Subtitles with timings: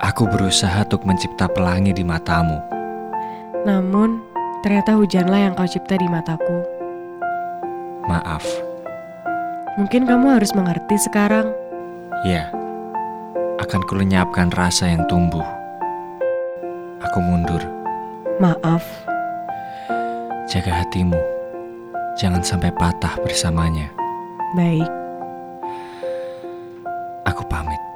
[0.00, 2.58] Aku berusaha untuk mencipta pelangi di matamu.
[3.62, 4.24] Namun,
[4.64, 6.64] ternyata hujanlah yang kau cipta di mataku.
[8.08, 8.42] Maaf.
[9.76, 11.52] Mungkin kamu harus mengerti sekarang.
[12.26, 12.50] Ya,
[13.60, 15.44] akan kulenyapkan rasa yang tumbuh.
[17.00, 17.60] Aku mundur.
[18.40, 18.84] Maaf.
[20.50, 21.16] Jaga hatimu.
[22.18, 23.88] Jangan sampai patah bersamanya.
[24.58, 24.90] Baik.
[27.28, 27.89] Aku pamit.